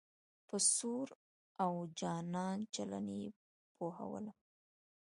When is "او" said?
1.63-1.73